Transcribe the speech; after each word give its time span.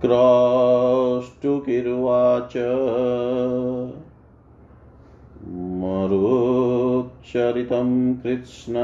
क्रौष्टुकिर्वाच। 0.00 2.56
मरुच्चरितं 5.80 8.14
कृष्ण 8.14 8.74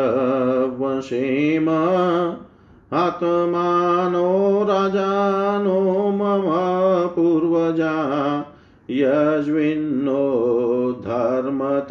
वशेम 0.79 1.69
आत्मानो 2.93 4.63
राजानो 4.63 6.11
मम 6.11 6.43
पूर्वजा 7.15 7.95
यज्विन्नो 8.89 10.25
धर्मत 11.01 11.87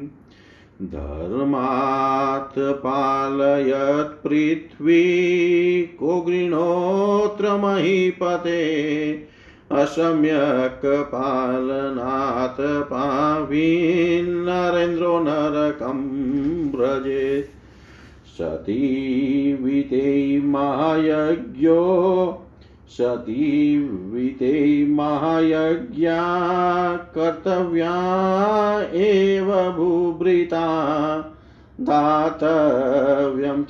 धर्मात् 0.82 2.60
पालयत् 2.60 4.24
पृथ्वी 4.24 5.98
को 6.00 6.22
गृणोत्र 6.22 7.58
महीपते, 7.58 9.24
असम्यक् 9.72 10.86
पालनात् 10.86 12.62
पावीन्नरेन्द्रो 12.62 15.20
नरकं 15.20 16.78
व्रजेत्। 16.78 17.65
सती 18.38 19.54
विते 19.64 20.40
महायज्ञो 20.46 21.84
सती 22.98 23.46
महायज्ञा 24.86 26.18
कर्तव्या 27.16 27.94
एव 29.04 29.48
भूभृता 29.78 30.66
दातव्यं 31.80 33.64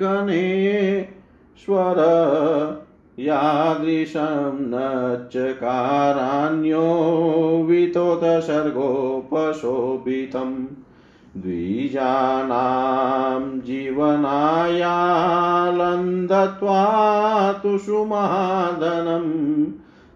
कनेश्वर 0.02 2.00
यादृशं 3.19 4.57
न 4.72 4.74
चकारान्यो 5.34 6.88
वितोतसर्गोपशोभितम् 7.68 10.57
द्विजानां 11.44 13.44
जीवनायालन्दत्वा 13.62 14.34
तु 17.63 17.72
सुमादनं 17.86 19.25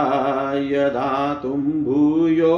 यदातुं 0.54 1.58
भूयो 1.58 2.56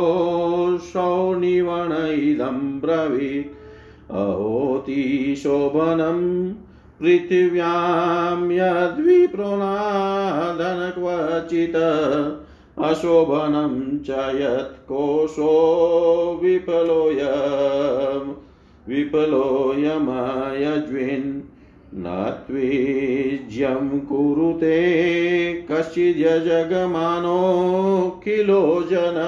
सौनिवण 0.79 2.06
इदं 2.06 2.81
ब्रवीत्। 2.81 3.57
अहोतिशोभनं 4.10 6.20
पृथिव्यां 7.00 8.50
यद्विप्रोनादन 8.52 9.10
क्वचित् 10.94 11.76
अशोभनं 12.84 13.75
च 13.99 14.08
यत्कोशो 14.34 15.50
विफलोय 16.43 17.20
विफलोऽयमयज्विन् 18.88 21.31
न 21.94 22.04
त्वीज्यं 22.46 24.00
कुरुते 24.00 24.78
कश्चिद्यजगमानोऽखिलो 25.70 28.62
जन 28.90 29.19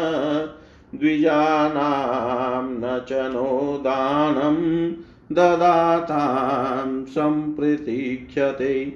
द्विजानां 0.95 2.65
न 2.65 3.05
च 3.09 3.13
नो 3.13 3.79
दानं 3.79 4.91
ददातां 5.35 7.05
सम्प्रतीक्षते। 7.05 8.93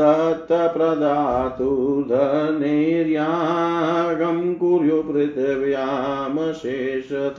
तत्प्रदातु 0.00 2.04
धनेर्यागं 2.08 4.54
कुर्यु 4.54 5.02
पृथिव्यामशेषत। 5.02 7.36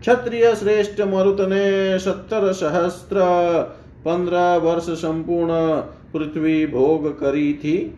क्षत्रिय 0.00 0.54
श्रेष्ठ 0.54 1.00
मरुत 1.00 1.40
ने 1.40 1.98
सत्तर 1.98 2.52
सहस्त्र 2.52 3.20
पंद्रह 4.04 4.56
वर्ष 4.56 4.82
संपूर्ण 4.82 5.50
पृथ्वी 6.12 6.66
भोग 6.66 7.08
करी 7.20 7.52
थी। 7.54 7.94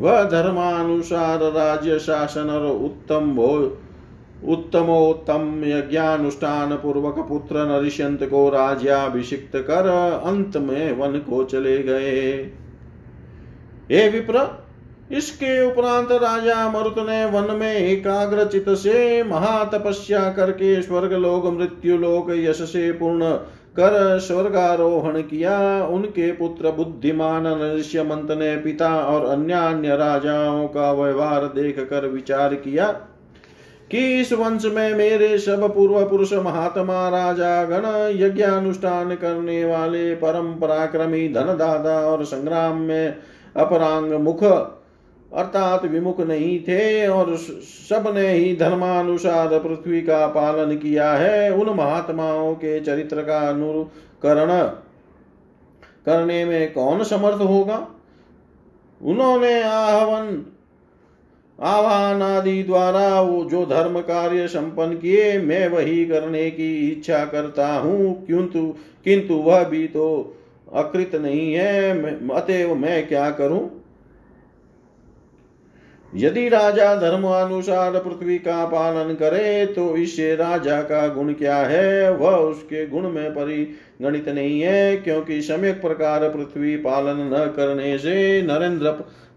वह 0.00 0.22
धर्मानुसार 0.22 1.38
राज्य 1.38 1.98
शासन 1.98 2.50
और 2.50 2.66
उत्तम 2.66 3.34
भोग 3.34 3.78
उत्तमोत्तम 4.48 5.62
यज्ञानुष्ठान 5.64 6.76
पूर्वक 6.76 7.18
पुत्र 7.28 7.66
नरिष्यंत 7.66 8.22
को 8.22 8.48
राज्याभिषिक्त 8.48 9.56
कर 9.56 9.88
अंत 10.24 10.56
में 10.56 10.92
वन 10.92 11.18
को 11.18 11.44
चले 11.44 11.78
गए। 11.78 12.50
हे 13.90 14.08
विप्र, 14.08 14.46
इसके 15.12 15.60
उपरांत 15.62 16.12
राजा 16.12 16.68
मरुत 16.70 16.98
ने 16.98 17.24
वन 17.24 17.54
में 17.56 17.74
एकाग्र 17.74 18.44
चित 18.44 18.68
से 18.76 19.22
महातपस्या 19.22 20.20
करके 20.32 20.80
स्वर्ग 20.82 21.12
लोक 21.14 21.46
मृत्यु 21.48 21.96
लोक 21.96 22.30
यश 22.30 22.62
से 22.62 22.90
पूर्ण 22.92 23.30
कर 23.76 24.18
स्वर्गारोहण 24.18 25.20
किया। 25.22 25.58
उनके 25.84 26.30
पुत्र 26.32 26.70
बुद्धिमान 26.70 27.46
नृष्यमंत 27.46 28.30
ने 28.30 28.56
पिता 28.56 28.94
और 28.96 29.26
अन्य 29.26 29.54
अन्य 29.54 29.96
राजाओं 29.96 30.66
का 30.68 30.92
व्यवहार 30.92 31.44
देख 31.54 31.78
कर 31.80 32.06
विचार 32.06 32.54
किया 32.54 32.86
कि 33.90 34.20
इस 34.20 34.32
वंश 34.32 34.64
में 34.64 34.94
मेरे 34.94 35.38
सब 35.38 35.74
पूर्व 35.74 36.04
पुरुष 36.04 36.32
महात्मा 36.34 37.08
राजा 37.08 37.64
गण 37.64 37.86
यज्ञानुष्ठान 38.16 39.14
करने 39.14 39.64
वाले 39.64 40.14
परम 40.14 40.52
पराक्रमी 40.54 41.28
धन 41.28 41.56
दादा 41.56 41.98
और 42.06 42.24
संग्राम 42.24 42.80
में 42.80 43.16
अपरांग 43.56 44.12
मुख, 44.12 44.44
अर्थात 45.32 45.84
विमुख 45.84 46.20
नहीं 46.20 46.58
थे, 46.60 47.06
और 47.06 47.36
सबने 47.36 48.28
ही 48.28 48.56
धर्मानुसार 48.56 49.58
पृथ्वी 49.58 50.02
का 50.02 50.26
पालन 50.26 50.76
किया 50.76 51.12
है 51.12 51.52
उन 51.52 51.74
महात्माओं 51.76 52.54
के 52.54 52.80
चरित्र 52.80 53.22
का 53.22 53.38
अनुकरण। 53.48 54.52
करने 56.06 56.44
में 56.44 56.72
कौन 56.72 57.02
समर्थ 57.04 57.40
होगा? 57.42 57.86
उन्होंने 59.00 59.62
आहवन, 59.62 60.44
आह्वान 61.58 62.22
आदि 62.22 62.62
द्वारा 62.62 63.20
वो 63.20 63.44
जो 63.44 63.64
धर्म 63.66 64.00
कार्य 64.00 64.46
संपन्न 64.48 64.94
किए, 64.94 65.38
मैं 65.38 65.68
वही 65.68 66.04
करने 66.06 66.50
की 66.50 66.90
इच्छा 66.90 67.24
करता 67.24 67.68
हूँ 67.74 68.26
किंतु 68.26 68.74
किंतु 69.04 69.34
वह 69.34 69.64
भी 69.64 69.86
तो 69.88 70.36
अकृत 70.74 71.14
नहीं 71.14 71.52
है 71.54 71.92
अतएव 72.30 72.74
मैं 72.74 73.06
क्या 73.08 73.30
करूँ? 73.30 73.70
यदि 76.12 76.48
राजा 76.48 76.94
धर्मानुसार 76.96 77.92
पृथ्वी 77.92 78.38
का 78.38 78.64
पालन 78.64 79.14
करे 79.14 79.66
तो 79.66 79.96
इससे 79.96 80.34
राजा 80.36 80.80
का 80.82 81.06
गुण 81.08 81.32
क्या 81.32 81.56
है? 81.56 82.10
वह 82.10 82.36
उसके 82.36 82.86
गुण 82.86 83.08
में 83.10 83.30
परिगणित 83.30 84.28
नहीं 84.28 84.60
है, 84.60 84.96
क्योंकि 84.96 85.40
सम्यक 85.42 85.80
प्रकार 85.80 86.28
पृथ्वी 86.28 86.76
पालन 86.76 87.20
न 87.34 87.46
करने 87.56 87.98
से 87.98 88.42
नरेंद्र 88.42 88.90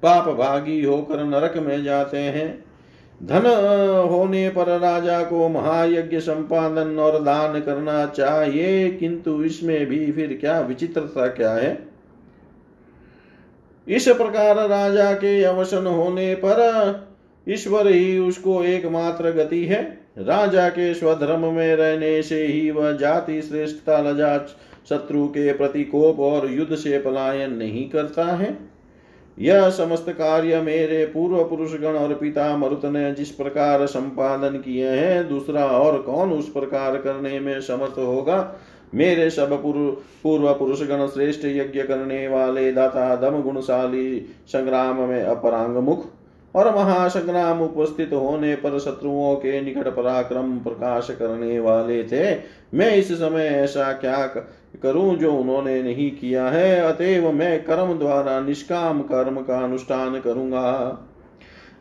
पाप 0.03 0.29
भागी 0.29 0.83
होकर 0.83 1.23
नरक 1.23 1.57
में 1.57 1.83
जाते 1.83 2.17
हैं। 2.17 2.66
धन 3.21 3.45
होने 4.11 4.47
पर 4.49 4.67
राजा 4.79 5.21
को 5.23 5.47
महायज्ञ 5.49 6.19
संपादन 6.19 6.99
और 6.99 7.21
दान 7.23 7.59
करना 7.61 8.05
चाहिए, 8.05 8.89
किंतु 8.89 9.43
इसमें 9.43 9.85
भी 9.85 10.11
फिर 10.11 10.37
क्या 10.41 10.59
विचित्रता 10.59 11.27
क्या 11.27 11.51
है? 11.51 11.77
इस 13.87 14.07
प्रकार 14.07 14.67
राजा 14.69 15.11
के 15.13 15.43
अवसन 15.43 15.85
होने 15.85 16.33
पर 16.35 17.05
ईश्वर 17.47 17.87
ही 17.87 18.17
उसको 18.19 18.63
एकमात्र 18.63 19.31
गति 19.31 19.63
है। 19.65 19.81
राजा 20.17 20.67
के 20.69 20.93
स्वधर्म 20.93 21.45
में 21.53 21.75
रहने 21.75 22.21
से 22.21 22.45
ही 22.45 22.71
वह 22.71 22.91
जाति 22.91 23.41
श्रेष्ठता, 23.41 23.99
लजा 24.01 24.37
शत्रु 24.89 25.27
के 25.27 25.53
प्रतिकोप 25.53 26.19
और 26.19 26.49
युद्ध 26.51 26.75
से 26.75 26.97
पलायन 26.99 27.53
नहीं 27.53 27.89
करता 27.89 28.25
है। 28.25 28.76
यह 29.37 29.69
समस्त 29.69 30.05
कार्य 30.09 30.61
मेरे 30.61 31.05
पूर्व 31.05 31.43
पुरुष 31.43 31.73
गण 31.73 31.95
और 31.95 32.13
पिता 32.13 32.55
मरुत 32.57 32.85
ने 32.85 33.11
जिस 33.11 33.31
प्रकार 33.31 33.85
संपादन 33.85 34.57
किए 34.57 34.87
हैं, 34.87 35.29
दूसरा 35.29 35.65
और 35.65 36.01
कौन 36.01 36.31
उस 36.31 36.49
प्रकार 36.49 36.97
करने 36.97 37.39
में 37.39 37.61
समर्थ 37.61 37.97
होगा? 37.97 38.55
मेरे 38.95 39.29
सब 39.29 39.63
पूर्व 40.23 40.53
पुरुष 40.53 40.81
गण 40.81 41.07
श्रेष्ठ 41.07 41.45
यज्ञ 41.45 41.83
करने 41.83 42.27
वाले 42.27 42.71
दाता 42.71 43.15
दम 43.15 43.41
गुणशाली 43.41 44.25
संग्राम 44.47 45.01
में 45.01 45.23
अपरांग 45.23 45.77
मुख 45.77 46.05
और 46.55 46.75
महासंग्राम 46.75 47.61
उपस्थित 47.61 48.13
होने 48.13 48.55
पर 48.55 48.79
शत्रुओं 48.79 49.35
के 49.35 49.61
निकट 49.61 49.87
पराक्रम 49.87 50.57
प्रकाश 50.57 51.07
करने 51.11 51.59
वाले 51.59 52.03
थे। 52.03 52.35
मैं 52.73 52.95
इस 52.95 53.11
समय 53.13 53.45
ऐसा 53.45 53.91
क्या 53.93 54.25
करूँ 54.83 55.15
जो 55.15 55.33
उन्होंने 55.33 55.83
नहीं 55.83 56.11
किया 56.11 56.47
है? 56.47 56.79
अतएव 56.79 57.31
मैं 57.31 57.63
कर्म 57.63 57.93
द्वारा 57.99 58.39
निष्काम 58.39 59.01
कर्म 59.01 59.41
का 59.41 59.59
अनुष्ठान 59.59 60.19
करूँगा। 60.19 60.71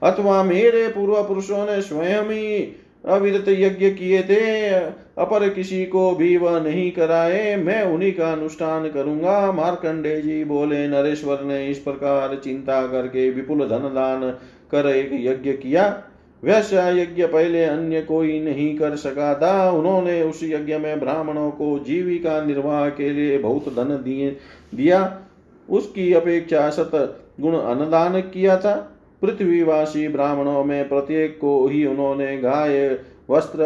अथवा 0.02 0.42
मेरे 0.42 0.88
पूर्व 0.88 1.22
पुरुषों 1.22 1.66
ने 1.66 1.80
स्वयं 1.82 2.22
ही 2.22 2.76
अविरत 3.04 3.48
यज्ञ 3.48 3.90
किए 3.90 4.22
थे, 4.22 4.70
अपर 5.18 5.48
किसी 5.48 5.84
को 5.86 6.10
भी 6.14 6.36
वह 6.36 6.60
नहीं 6.60 6.90
कराए। 6.92 7.56
मैं 7.56 7.82
उन्हीं 7.82 8.12
का 8.12 8.32
अनुष्ठान 8.32 8.88
करूँगा। 8.88 9.52
मार्कंडे 9.52 10.20
जी 10.20 10.44
बोले, 10.44 10.88
नरेश्वर 10.88 11.40
ने 11.40 11.66
इस 11.66 11.78
प्रकार 11.78 12.40
चिंता 12.44 12.86
करके 12.86 13.30
विपुल 13.30 13.58
धन 13.58 13.90
दान 13.94 14.36
कर 14.70 14.86
एक 14.86 15.10
यज्ञ 15.12 15.52
किया। 15.52 16.02
वैसा 16.44 16.90
यज्ञ 16.90 17.26
पहले 17.26 17.64
अन्य 17.64 18.02
कोई 18.02 18.40
नहीं 18.40 18.78
कर 18.78 18.96
सका 18.96 19.34
था। 19.34 19.70
उन्होंने 19.70 20.22
उस 20.22 20.40
यज्ञ 20.44 20.76
में 20.76 21.00
ब्राह्मणों 21.00 21.50
को 21.50 21.78
जीविका 21.78 22.44
निर्वाह 22.44 22.88
के 22.88 23.10
लिए 23.10 23.38
बहुत 23.38 23.68
धन 23.68 24.00
दिए, 24.04 24.36
दिया। 24.74 25.20
उसकी 25.70 26.12
अपेक्षा 26.12 26.70
सत 26.70 27.20
गुण 27.40 27.56
अनुदान 27.56 28.20
किया 28.20 28.56
था। 28.56 28.92
पृथ्वीवासी 29.22 30.08
ब्राह्मणों 30.08 30.64
में 30.64 30.88
प्रत्येक 30.88 31.38
को 31.40 31.68
ही 31.68 31.86
उन्होंने 31.86 32.38
गाय, 32.38 32.98
वस्त्र, 33.30 33.62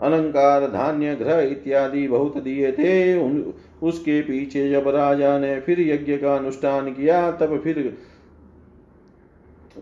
अलंकार, 0.00 0.60
धान्य, 0.60 1.14
ग्रह 1.14 1.40
इत्यादि 1.40 2.08
बहुत 2.08 2.42
दिए 2.42 2.72
थे। 2.72 3.18
उन, 3.18 3.54
उसके 3.82 4.20
पीछे 4.22 4.70
जब 4.70 4.88
राजा 4.88 5.38
ने 5.38 5.60
फिर 5.60 5.80
यज्ञ 5.80 6.16
का 6.16 6.36
अनुष्ठान 6.36 6.90
किया, 6.90 7.30
तब 7.30 7.60
फिर 7.64 7.98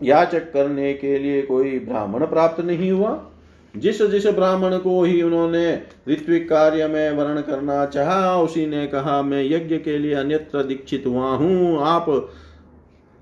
याचक 0.03 0.53
करने 0.53 0.93
के 0.93 1.19
लिए 1.19 1.41
कोई 1.41 1.79
ब्राह्मण 1.79 2.25
प्राप्त 2.25 2.63
नहीं 2.63 2.91
हुआ। 2.91 3.29
जिस 3.77 4.01
जिस 4.01 4.27
ब्राह्मण 4.27 4.77
को 4.77 5.03
ही 5.03 5.21
उन्होंने 5.21 5.81
ऋत्विक 6.09 6.49
कार्य 6.49 6.87
में 6.87 7.11
वर्ण 7.11 7.41
करना 7.41 7.85
चाहा, 7.85 8.41
उसी 8.41 8.65
ने 8.65 8.87
कहा, 8.87 9.21
मैं 9.21 9.43
यज्ञ 9.43 9.77
के 9.77 9.97
लिए 9.97 10.13
अन्यत्र 10.13 10.63
दीक्षित 10.63 11.03
हुआ 11.07 11.29
हूँ। 11.29 11.79
आप 11.81 12.29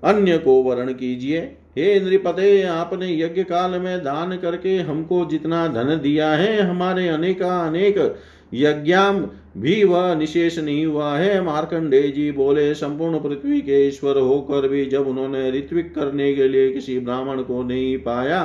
अन्य 0.04 0.38
को 0.38 0.62
वर्ण 0.62 0.92
कीजिए। 0.92 1.38
हे 1.78 2.00
नृपते, 2.00 2.62
आपने 2.62 3.20
यज्ञ 3.20 3.42
काल 3.42 3.70
में 3.70 4.04
दान 4.04 4.36
करके 4.36 4.78
हमको 4.78 5.24
जितना 5.24 5.66
धन 5.66 6.00
दिया 6.02 6.30
है, 6.30 6.60
हमारे 6.60 7.08
अनेका 7.08 7.68
अनेक 7.68 8.16
यज्ञाम 8.52 9.20
भी 9.58 9.82
वह 9.84 10.14
निशेष 10.14 10.58
नहीं 10.58 10.84
हुआ 10.86 11.16
है। 11.16 11.40
मार्कंडे 11.42 12.00
जी 12.08 12.30
बोले, 12.32 12.72
संपूर्ण 12.74 13.20
पृथ्वी 13.20 13.60
के 13.60 13.86
ईश्वर 13.88 14.18
होकर 14.18 14.68
भी 14.68 14.84
जब 14.86 15.06
उन्होंने 15.08 15.50
ऋत्विक 15.50 15.94
करने 15.94 16.32
के 16.34 16.48
लिए 16.48 16.72
किसी 16.72 16.98
ब्राह्मण 17.00 17.42
को 17.42 17.62
नहीं 17.62 17.96
पाया, 17.98 18.44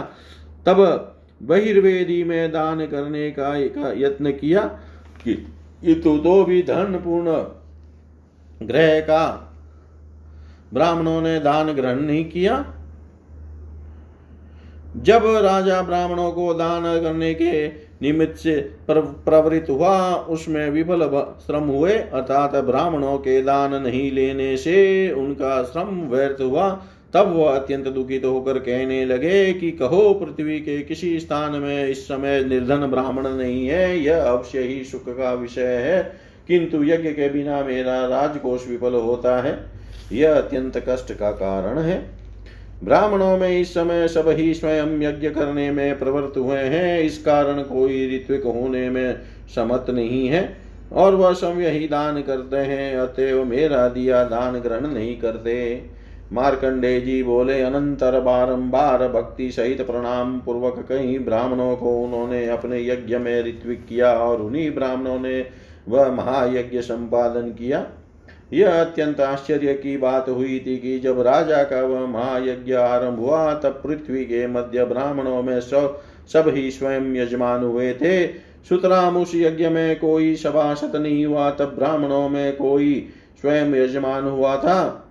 तब 0.65 1.13
बहिर्वेदी 1.41 2.23
में 2.23 2.51
दान 2.51 2.85
करने 2.87 3.29
का 3.31 3.55
एक 3.55 3.77
यत्न 3.97 4.31
किया 4.31 4.61
कि 5.23 5.33
तो 6.03 6.43
भी 6.43 6.61
धन 6.63 6.99
पूर्ण 7.03 7.33
ग्रह 8.61 8.99
का 8.99 9.25
ब्राह्मणों 10.73 11.21
ने 11.21 11.39
दान 11.39 11.71
ग्रहण 11.71 11.99
नहीं 11.99 12.23
किया। 12.25 12.55
जब 14.97 15.25
राजा 15.43 15.81
ब्राह्मणों 15.81 16.31
को 16.31 16.53
दान 16.53 16.83
करने 17.01 17.33
के 17.33 17.67
निमित्त 18.01 18.35
से 18.35 18.55
प्रवृत्त 18.89 19.69
हुआ, 19.69 20.13
उसमें 20.13 20.69
विफल 20.69 21.01
श्रम 21.45 21.63
हुए, 21.63 21.93
अर्थात 21.93 22.55
ब्राह्मणों 22.55 23.17
के 23.17 23.41
दान 23.41 23.73
नहीं 23.73 24.11
लेने 24.11 24.57
से 24.57 25.11
उनका 25.11 25.63
श्रम 25.63 25.85
व्यर्थ 25.85 26.41
हुआ। 26.41 26.81
तब 27.13 27.35
वह 27.35 27.55
अत्यंत 27.55 27.87
दुखित 27.87 28.25
होकर 28.25 28.59
कहने 28.59 29.05
लगे 29.05 29.53
कि 29.53 29.71
कहो, 29.71 30.13
पृथ्वी 30.13 30.59
के 30.59 30.81
किसी 30.81 31.19
स्थान 31.19 31.51
में 31.51 31.87
इस 31.87 32.07
समय 32.07 32.43
निर्धन 32.43 32.87
ब्राह्मण 32.87 33.27
नहीं 33.27 33.67
है, 33.67 33.99
यह 33.99 34.23
अवश्य 34.23 34.59
ही 34.59 34.83
सुख 34.83 35.09
का 35.09 35.33
विषय 35.33 35.75
है, 35.75 36.13
किंतु 36.47 36.83
यज्ञ 36.83 37.09
के 37.09 37.29
बिना 37.29 37.63
मेरा 37.63 38.05
राजकोष 38.05 38.67
विफल 38.67 38.93
होता 38.93 39.41
है। 39.41 39.65
यह 40.11 40.35
अत्यंत 40.35 40.77
कष्ट 40.89 41.13
का 41.13 41.31
कारण 41.31 41.79
है। 41.79 42.16
ब्राह्मणों 42.83 43.37
में 43.37 43.59
इस 43.59 43.73
समय 43.73 44.07
सब 44.07 44.29
ही 44.29 44.53
स्वयं 44.53 45.01
यज्ञ 45.01 45.29
करने 45.29 45.71
में 45.71 45.99
प्रवृत्त 45.99 46.37
हुए 46.37 46.57
हैं। 46.57 46.99
इस 46.99 47.23
कारण 47.23 47.61
कोई 47.61 48.15
ऋत्विक 48.15 48.43
होने 48.43 48.89
में 48.89 49.19
समत 49.55 49.85
नहीं 49.89 50.27
है। 50.27 50.67
और 50.93 51.15
वह 51.15 51.33
समय 51.33 51.69
ही 51.69 51.87
दान 51.87 52.21
करते 52.21 52.57
हैं, 52.57 52.97
अतएव 52.97 53.45
मेरा 53.45 53.87
दिया 53.87 54.23
दान 54.23 54.59
ग्रहण 54.59 54.87
नहीं 54.87 55.19
करते। 55.19 55.81
मार्कंडे 56.33 57.01
जी 57.01 57.23
बोले, 57.23 57.61
अनंतर 57.61 58.19
बारंबार 58.19 59.07
भक्ति 59.07 59.51
सहित 59.51 59.81
प्रणाम 59.81 60.39
पूर्वक 60.39 60.85
कई 60.89 61.19
ब्राह्मणों 61.19 61.75
को 61.75 62.03
उन्होंने 62.03 62.49
अपने 62.49 62.87
यज्ञ 62.87 63.17
में 63.17 63.43
ऋत्विक 63.43 63.85
किया 63.85 64.13
और 64.13 64.41
उन्हीं 64.41 64.71
ब्राह्मणों 64.71 65.19
ने 65.19 65.45
वह 65.89 66.11
महायज्ञ 66.11 66.81
संपादन 66.81 67.49
किया। 67.49 67.85
यह 68.53 68.81
अत्यंत 68.81 69.19
आश्चर्य 69.19 69.73
की 69.73 69.97
बात 69.97 70.29
हुई 70.29 70.59
थी 70.59 70.77
कि 70.77 70.99
जब 70.99 71.21
राजा 71.21 71.63
का 71.63 71.81
वह 71.81 72.05
महायज्ञ 72.05 72.73
आरंभ 72.73 73.19
हुआ, 73.19 73.53
तब 73.53 73.81
पृथ्वी 73.83 74.25
के 74.25 74.47
मध्य 74.47 74.85
ब्राह्मणों 74.85 75.43
में 75.43 75.59
सब 75.61 76.01
सब 76.33 76.47
ही 76.47 76.71
स्वयं 76.71 77.15
यजमान 77.15 77.63
हुए 77.63 77.93
थे। 77.93 78.27
सुतराम 78.69 79.17
उस 79.17 79.31
यज्ञ 79.35 79.69
में 79.69 79.99
कोई 79.99 80.35
सभासत 80.35 80.95
नहीं 80.95 81.25
हुआ, 81.25 81.49
तब 81.51 81.75
ब्राह्मणों 81.75 82.29
में 82.29 82.55
कोई 82.55 83.09
स्वयं 83.41 83.75
यजमान 83.75 84.23
हुआ 84.23 84.55
था 84.57 85.03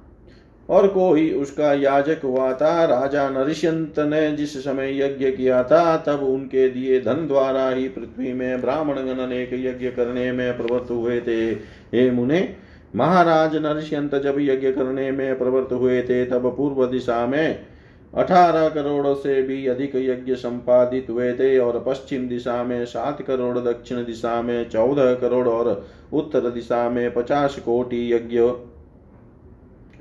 और 0.68 0.88
कोई 0.88 1.30
उसका 1.30 1.72
याजक 1.72 2.20
हुआ 2.24 2.52
था। 2.52 2.84
राजा 2.84 3.28
नरिशंत 3.30 3.98
ने 3.98 4.30
जिस 4.32 4.64
समय 4.64 5.00
यज्ञ 5.02 5.30
किया 5.30 5.62
था, 5.62 5.96
तब 5.96 6.22
उनके 6.22 6.68
दिए 6.68 7.00
धन 7.00 7.26
द्वारा 7.26 7.68
ही 7.70 7.88
पृथ्वी 7.88 8.32
में 8.32 8.60
ब्राह्मण 8.60 8.94
गण 8.94 9.18
अनेक 9.18 9.50
यज्ञ 9.52 9.86
करने 9.86 10.32
में 10.32 10.56
प्रवृत्त 10.56 10.90
हुए 10.90 11.20
थे। 11.20 11.50
हे 11.94 12.10
मुने 12.10 12.65
महाराज 12.94 13.56
नरष्यंत 13.56 14.14
जब 14.14 14.36
यज्ञ 14.38 14.72
करने 14.72 15.10
में 15.10 15.38
प्रवृत्त 15.38 15.72
हुए 15.72 16.02
थे, 16.02 16.24
तब 16.24 16.54
पूर्व 16.56 16.86
दिशा 16.86 17.26
में 17.26 17.66
अठारह 18.14 18.68
करोड़ 18.68 19.14
से 19.14 19.42
भी 19.42 19.66
अधिक 19.66 19.96
यज्ञ 19.96 20.34
संपादित 20.34 21.06
हुए 21.10 21.32
थे 21.32 21.58
और 21.58 21.84
पश्चिम 21.86 22.28
दिशा 22.28 22.62
में 22.64 22.84
सात 22.84 23.22
करोड़, 23.22 23.58
दक्षिण 23.58 24.04
दिशा 24.04 24.42
में 24.42 24.68
चौदह 24.68 25.14
करोड़ 25.14 25.48
और 25.48 25.86
उत्तर 26.12 26.50
दिशा 26.50 26.90
में 26.90 27.14
पचास 27.14 27.58
कोटि 27.58 28.14
यज्ञ 28.14 28.38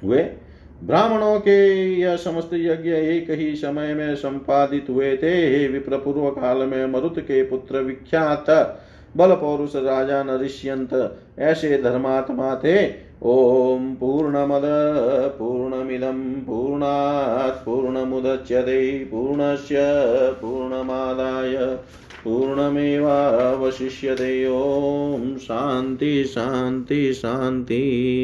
हुए। 0.04 0.24
ब्राह्मणों 0.84 1.39
के 1.39 1.93
यह 2.00 2.15
समस्त 2.15 2.50
यज्ञ 2.54 2.89
एक 2.89 3.30
ही 3.30 3.56
समय 3.56 3.93
में 3.93 4.15
संपादित 4.15 4.86
हुए 4.89 5.17
थे। 5.17 5.36
हे 5.48 5.67
विप्र 5.67 5.98
पूर्व 5.98 6.30
काल 6.30 6.58
में 6.58 6.86
मरुत 6.86 7.19
के 7.19 7.43
पुत्र 7.43 7.80
विख्यात 7.80 8.50
बल 9.17 9.32
पौरुष 9.32 9.75
राजा 9.75 10.23
नरिष्यंत 10.23 11.17
ऐसे 11.39 11.82
धर्मात्मा 11.82 12.56
थे 12.56 13.06
ओम 13.23 13.95
पूर्णमद, 13.95 14.62
पूर्णमिदं, 15.39 16.34
पूर्णात् 16.34 17.65
पूर्णमुदच्यते, 17.65 18.99
पूर्णस्य 18.99 19.78
पूर्णमादाय, 20.41 21.78
पूर्णमेवावशिष्यते। 22.25 24.49
ॐ 24.49 25.38
शान्ति 25.38 26.25
शान्ति 26.25 27.13
शान्ति। 27.13 28.15